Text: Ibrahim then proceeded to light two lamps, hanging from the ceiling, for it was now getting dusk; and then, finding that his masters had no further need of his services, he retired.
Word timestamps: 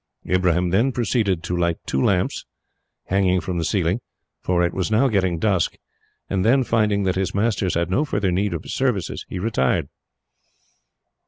Ibrahim 0.27 0.71
then 0.71 0.91
proceeded 0.91 1.43
to 1.43 1.55
light 1.55 1.77
two 1.85 2.03
lamps, 2.03 2.45
hanging 3.05 3.39
from 3.39 3.59
the 3.59 3.63
ceiling, 3.63 4.01
for 4.41 4.63
it 4.63 4.73
was 4.73 4.89
now 4.89 5.07
getting 5.09 5.37
dusk; 5.37 5.75
and 6.27 6.43
then, 6.43 6.63
finding 6.63 7.03
that 7.03 7.13
his 7.13 7.35
masters 7.35 7.75
had 7.75 7.91
no 7.91 8.03
further 8.03 8.31
need 8.31 8.55
of 8.55 8.63
his 8.63 8.73
services, 8.73 9.27
he 9.29 9.37
retired. 9.37 9.89